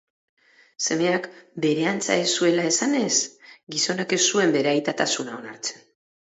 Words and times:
Semeak 0.85 1.27
bere 1.65 1.83
antza 1.91 2.17
ez 2.23 2.25
zuela 2.41 2.65
esanez, 2.71 3.13
gizonak 3.77 4.19
ez 4.21 4.23
zuen 4.33 4.59
bere 4.59 4.75
aitatasuna 4.77 5.41
onartzen. 5.41 5.89